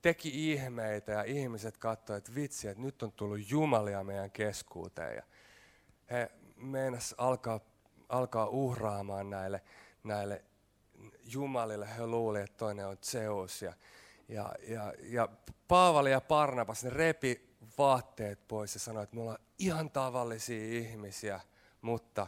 [0.01, 5.15] teki ihmeitä ja ihmiset katsoivat, että vitsi, että nyt on tullut Jumalia meidän keskuuteen.
[5.15, 5.23] Ja
[6.11, 6.31] he
[6.67, 7.59] meinas alkaa,
[8.09, 9.61] alkaa uhraamaan näille,
[10.03, 10.43] näille
[11.25, 11.97] jumalille.
[11.97, 13.61] He luuli, että toinen on Zeus.
[13.61, 13.73] Ja,
[14.29, 15.29] ja, ja, ja
[15.67, 21.39] Paavali ja Parnabas, ne repi vaatteet pois ja sanoi, että me ollaan ihan tavallisia ihmisiä,
[21.81, 22.27] mutta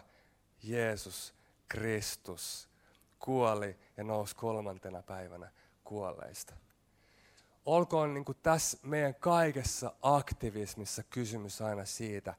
[0.63, 1.33] Jeesus
[1.67, 2.69] Kristus
[3.19, 5.51] kuoli ja nousi kolmantena päivänä
[5.83, 6.53] kuolleista.
[7.65, 12.33] Olkoon niin kuin tässä meidän kaikessa aktivismissa kysymys aina siitä,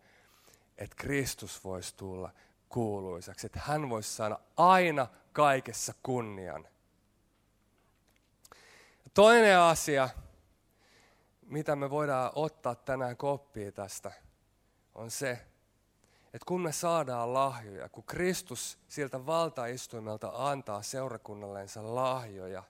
[0.79, 2.31] että Kristus voisi tulla
[2.69, 6.69] kuuluisaksi, että hän voisi saada aina kaikessa kunnian.
[9.15, 10.09] Toinen asia,
[11.43, 14.13] mitä me voidaan ottaa tänään koppia tästä,
[14.95, 15.33] on se,
[16.27, 22.63] että kun me saadaan lahjoja, kun Kristus siltä valtaistuimelta antaa seurakunnallensa lahjoja,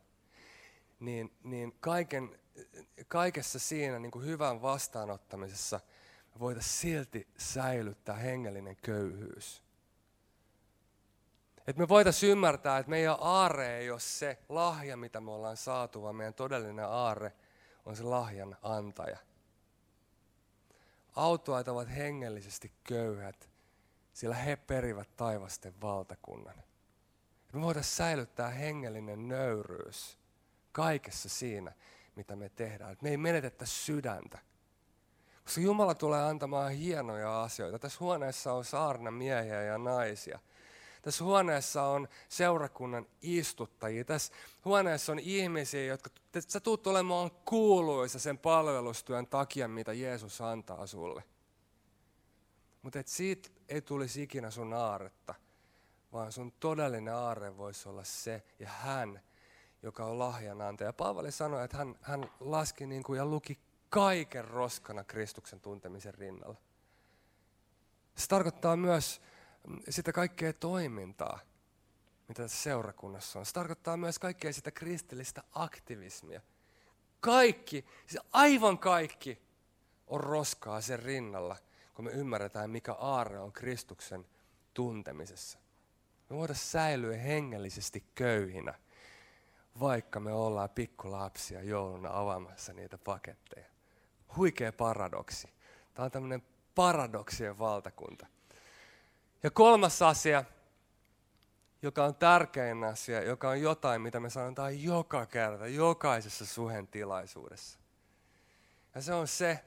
[1.00, 2.38] niin, niin kaiken,
[3.08, 5.80] kaikessa siinä niin kuin hyvän vastaanottamisessa
[6.38, 9.62] me voitaisiin silti säilyttää hengellinen köyhyys.
[11.66, 16.02] Että me voitaisiin ymmärtää, että meidän aare ei ole se lahja, mitä me ollaan saatu,
[16.02, 17.32] vaan meidän todellinen aare
[17.84, 19.18] on se lahjan antaja.
[21.16, 23.50] Autoajat ovat hengellisesti köyhät,
[24.12, 26.62] sillä he perivät taivasten valtakunnan.
[27.52, 30.18] Me voidaan säilyttää hengellinen nöyryys
[30.72, 31.72] kaikessa siinä,
[32.16, 32.96] mitä me tehdään.
[33.02, 34.47] me ei menetetä sydäntä.
[35.48, 37.78] Koska Jumala tulee antamaan hienoja asioita.
[37.78, 40.38] Tässä huoneessa on saarna miehiä ja naisia.
[41.02, 44.04] Tässä huoneessa on seurakunnan istuttajia.
[44.04, 44.32] Tässä
[44.64, 46.10] huoneessa on ihmisiä, jotka
[46.48, 51.24] sä tulet olemaan kuuluisa sen palvelustyön takia, mitä Jeesus antaa sulle.
[52.82, 55.34] Mutta et siitä ei tulisi ikinä sun aaretta,
[56.12, 59.20] vaan sun todellinen aarre voisi olla se ja hän,
[59.82, 60.92] joka on lahjanantaja.
[60.92, 66.56] Paavali sanoi, että hän, hän laski niin kuin ja luki kaiken roskana Kristuksen tuntemisen rinnalla.
[68.16, 69.22] Se tarkoittaa myös
[69.88, 71.38] sitä kaikkea toimintaa,
[72.28, 73.46] mitä tässä seurakunnassa on.
[73.46, 76.40] Se tarkoittaa myös kaikkea sitä kristillistä aktivismia.
[77.20, 79.42] Kaikki, siis aivan kaikki
[80.06, 81.56] on roskaa sen rinnalla,
[81.94, 84.26] kun me ymmärretään, mikä aarre on Kristuksen
[84.74, 85.58] tuntemisessa.
[86.30, 88.74] Me voidaan säilyä hengellisesti köyhinä,
[89.80, 93.77] vaikka me ollaan pikkulapsia jouluna avaamassa niitä paketteja.
[94.36, 95.48] Huikea paradoksi.
[95.94, 96.42] Tämä on tämmöinen
[96.74, 98.26] paradoksien valtakunta.
[99.42, 100.44] Ja kolmas asia,
[101.82, 107.78] joka on tärkein asia, joka on jotain, mitä me sanotaan joka kerta, jokaisessa suhen tilaisuudessa.
[108.94, 109.64] Ja se on se,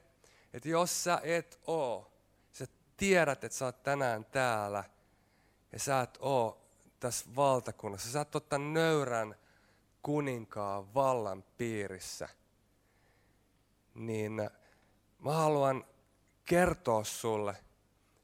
[0.53, 2.11] että jos sä et oo,
[2.51, 2.65] sä
[2.97, 4.83] tiedät, että sä oot tänään täällä,
[5.71, 6.61] ja sä et oo
[6.99, 9.35] tässä valtakunnassa, sä et tämän nöyrän
[10.03, 12.29] kuninkaan vallan piirissä,
[13.93, 14.49] niin
[15.19, 15.85] mä haluan
[16.45, 17.55] kertoa sulle,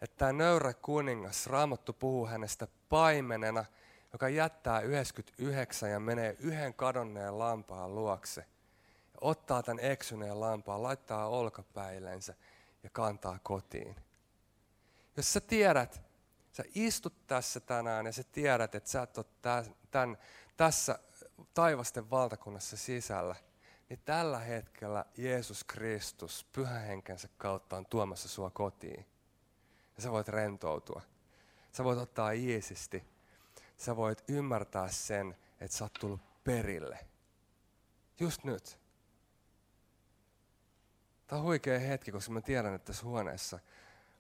[0.02, 3.66] että tämä nöyrä kuningas, Raamattu puhuu hänestä paimenena,
[4.14, 8.42] joka jättää 99 ja menee yhden kadonneen lampaan luokse.
[9.14, 12.34] Ja ottaa tämän eksyneen lampaan, laittaa olkapäillensä
[12.84, 13.96] ja kantaa kotiin.
[15.18, 16.02] Jos sä tiedät,
[16.52, 19.26] sä istut tässä tänään ja sä tiedät, että sä et ole
[19.92, 20.18] tämän,
[20.58, 21.00] tässä
[21.54, 23.36] taivasten valtakunnassa sisällä,
[23.90, 29.06] niin tällä hetkellä Jeesus Kristus pyhän henkensä kautta on tuomassa sua kotiin
[29.96, 31.02] ja sä voit rentoutua.
[31.72, 33.04] Sä voit ottaa iisisti.
[33.78, 37.00] Sä voit ymmärtää sen, että sä oot tullut perille.
[38.20, 38.80] Just nyt.
[41.28, 43.60] Tämä on huikea hetki, koska mä tiedän, että tässä huoneessa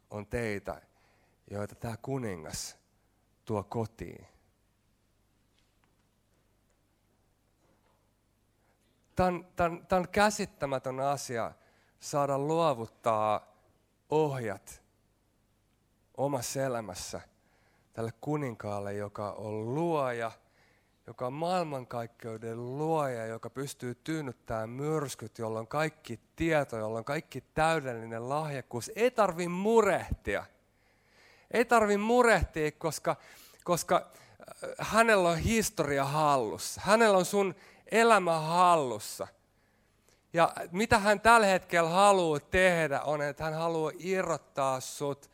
[0.09, 0.81] on teitä,
[1.51, 2.77] joita tämä kuningas
[3.45, 4.27] tuo kotiin.
[9.17, 11.51] Tämä on, tämä, on, tämä on käsittämätön asia
[11.99, 13.55] saada luovuttaa
[14.09, 14.83] ohjat
[16.17, 17.21] omassa elämässä
[17.93, 20.31] tälle kuninkaalle, joka on luoja,
[21.07, 27.41] joka on maailmankaikkeuden luoja, joka pystyy tyynnyttämään myrskyt, jolla on kaikki tieto, jolla on kaikki
[27.53, 28.91] täydellinen lahjakkuus.
[28.95, 30.45] Ei tarvi murehtia.
[31.51, 33.15] Ei tarvi murehtia, koska,
[33.63, 36.81] koska äh, hänellä on historia hallussa.
[36.83, 37.55] Hänellä on sun
[37.91, 39.27] elämä hallussa.
[40.33, 45.29] Ja mitä hän tällä hetkellä haluaa tehdä on, että hän haluaa irrottaa sut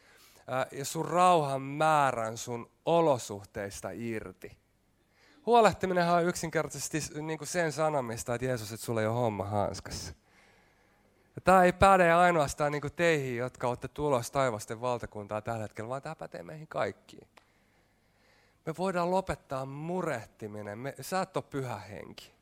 [0.71, 4.57] ja sun rauhan määrän sun olosuhteista irti.
[5.45, 10.13] Huolehtiminen on yksinkertaisesti niin kuin sen sanomista, että Jeesus, että sulla ei ole homma hanskassa.
[11.35, 15.89] Ja tämä ei päde ainoastaan niin kuin teihin, jotka olette tulossa taivasten valtakuntaa tällä hetkellä,
[15.89, 17.27] vaan tämä pätee meihin kaikkiin.
[18.65, 20.77] Me voidaan lopettaa murehtiminen.
[20.77, 22.32] Me, sä et ole pyhä henki.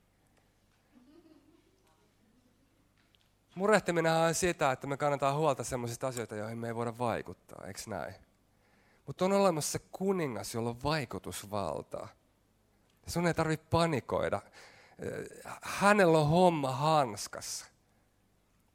[3.55, 7.79] Murehtiminen on sitä, että me kannetaan huolta sellaisista asioista, joihin me ei voida vaikuttaa, eikö
[7.87, 8.15] näin?
[9.07, 12.07] Mutta on olemassa kuningas, jolla on vaikutusvaltaa.
[13.07, 14.41] Sun ei tarvitse panikoida.
[15.61, 17.65] Hänellä on homma hanskassa.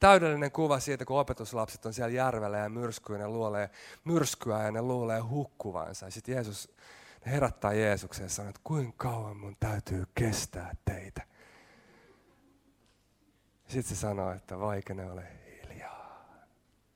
[0.01, 3.71] Täydellinen kuva siitä, kun opetuslapset on siellä järvellä ja myrskyä, ne luulee
[4.05, 6.11] myrskyä ja ne luulee hukkuvansa.
[6.11, 6.73] Sitten Jeesus
[7.27, 11.23] herättää Jeesuksen ja sanoo, että kuinka kauan mun täytyy kestää teitä.
[13.67, 16.25] Sitten se sanoo, että vaikene ole hiljaa.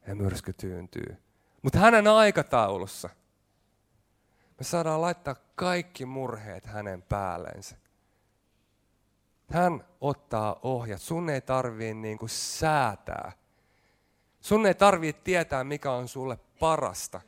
[0.07, 1.17] Ja myrsky tyyntyy.
[1.63, 3.11] Mutta hänen aikataulussa
[4.61, 7.77] me saadaan laittaa kaikki murheet hänen päällensä.
[9.51, 11.01] Hän ottaa ohjat.
[11.01, 13.33] Sun ei tarvii niin kuin säätää.
[14.41, 17.21] Sun ei tarvii tietää, mikä on sulle parasta,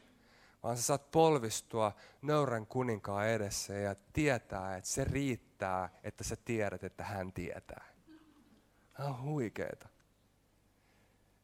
[0.63, 6.85] vaan sä saat polvistua nöyrän kuninkaan edessä ja tietää, että se riittää, että sä tiedät,
[6.85, 7.92] että hän tietää.
[9.03, 9.89] Tämä on huikeeta.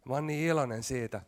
[0.04, 1.22] Mä oon niin iloinen siitä,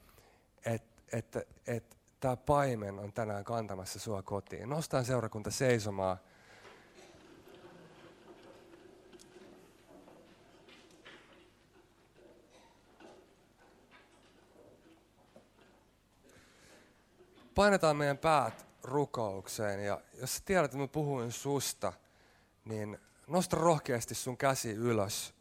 [0.65, 4.69] että, että, että tämä paimen on tänään kantamassa sua kotiin.
[4.69, 6.17] Nostan seurakunta seisomaan.
[17.55, 21.93] Painetaan meidän päät rukoukseen ja jos sä tiedät, että mä puhuin susta,
[22.65, 25.40] niin nosta rohkeasti sun käsi ylös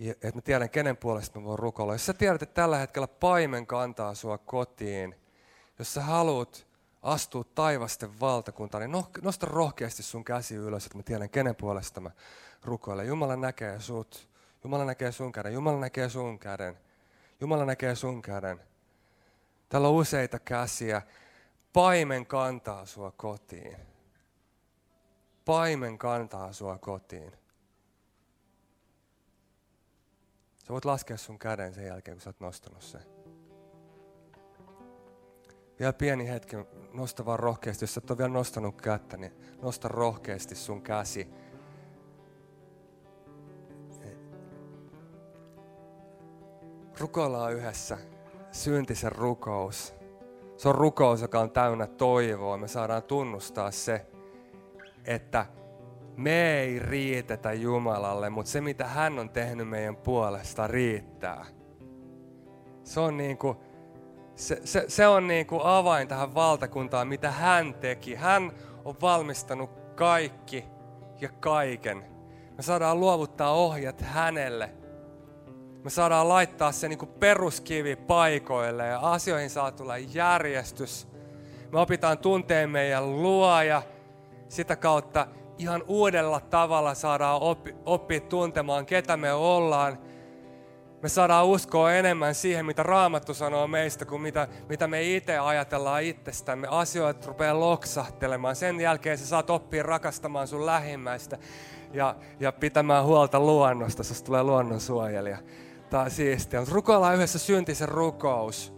[0.00, 1.94] että mä tiedän, kenen puolesta mä voin rukoilla.
[1.94, 5.14] Jos sä tiedät, että tällä hetkellä paimen kantaa sua kotiin,
[5.78, 6.66] jos sä haluat
[7.02, 12.10] astua taivasten valtakuntaan, niin nosta rohkeasti sun käsi ylös, että mä tiedän, kenen puolesta mä
[12.64, 13.06] rukoilen.
[13.06, 14.28] Jumala näkee sut.
[14.64, 15.52] Jumala näkee sun käden.
[15.52, 16.78] Jumala näkee sun käden.
[17.40, 18.60] Jumala näkee sun käden.
[19.68, 21.02] Täällä on useita käsiä.
[21.72, 23.76] Paimen kantaa sua kotiin.
[25.44, 27.32] Paimen kantaa sua kotiin.
[30.66, 33.00] Sä voit laskea sun käden sen jälkeen, kun sä oot nostanut sen.
[35.78, 36.56] Vielä pieni hetki,
[36.92, 37.82] nosta vaan rohkeasti.
[37.82, 41.28] Jos sä et ole vielä nostanut kättä, niin nosta rohkeasti sun käsi.
[46.98, 47.98] Rukoillaan yhdessä
[48.52, 49.94] syntisen rukous.
[50.56, 52.56] Se on rukous, joka on täynnä toivoa.
[52.56, 54.06] Me saadaan tunnustaa se,
[55.04, 55.46] että
[56.16, 61.46] me ei riitetä Jumalalle, mutta se mitä hän on tehnyt meidän puolesta riittää.
[62.84, 63.56] Se on niin kuin,
[64.34, 68.14] se, se, se on niin kuin avain tähän valtakuntaan, mitä hän teki.
[68.14, 68.52] Hän
[68.84, 70.64] on valmistanut kaikki
[71.20, 72.04] ja kaiken.
[72.56, 74.70] Me saadaan luovuttaa ohjat hänelle.
[75.84, 81.08] Me saadaan laittaa se niin kuin peruskivi paikoille ja asioihin saa tulla järjestys.
[81.72, 83.82] Me opitaan tunteen meidän luoja.
[84.48, 85.26] Sitä kautta
[85.58, 89.98] ihan uudella tavalla saadaan oppi, oppia tuntemaan, ketä me ollaan.
[91.02, 96.02] Me saadaan uskoa enemmän siihen, mitä Raamattu sanoo meistä, kuin mitä, mitä me itse ajatellaan
[96.02, 96.68] itsestämme.
[96.70, 98.56] Asioit rupeaa loksahtelemaan.
[98.56, 101.38] Sen jälkeen sä saat oppia rakastamaan sun lähimmäistä
[101.92, 104.04] ja, ja pitämään huolta luonnosta.
[104.04, 105.38] Sä tulee luonnonsuojelija.
[105.90, 106.60] Tämä on siistiä.
[106.60, 108.75] Mutta rukoillaan yhdessä syntisen rukous.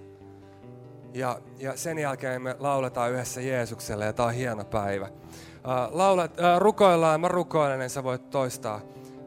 [1.15, 5.05] Ja, ja sen jälkeen me lauletaan yhdessä Jeesukselle ja tämä on hieno päivä.
[5.05, 8.81] Äh, laulat, äh, rukoillaan, mä rukoilen, niin sä voit toistaa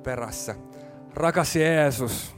[0.03, 0.55] perässä.
[1.13, 2.35] Rakas Jeesus,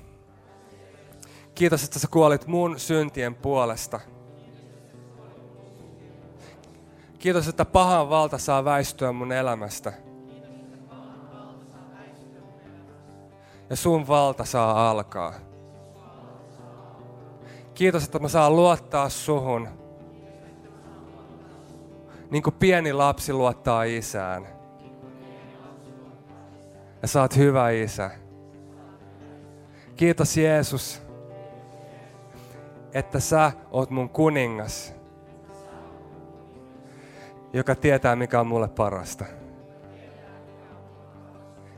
[1.55, 3.99] kiitos, että sä kuolit mun syntien puolesta.
[7.19, 9.93] Kiitos, että pahan valta saa väistyä mun elämästä.
[13.69, 15.33] Ja sun valta saa alkaa.
[17.73, 19.67] Kiitos, että mä saan luottaa suhun
[22.33, 24.47] niin kuin pieni lapsi luottaa isään.
[27.01, 28.11] Ja sä oot hyvä isä.
[29.95, 31.01] Kiitos Jeesus,
[32.93, 34.93] että sä oot mun kuningas,
[37.53, 39.25] joka tietää mikä on mulle parasta.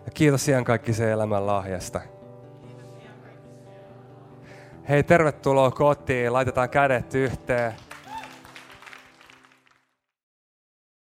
[0.06, 2.02] Ja kiitos ihan kaikki se elämän lahjasta.
[4.90, 6.34] Hei, tervetuloa kotiin.
[6.34, 7.74] Laitetaan kädet yhteen.